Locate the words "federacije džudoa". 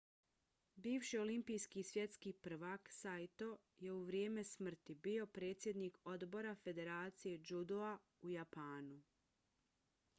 6.63-7.93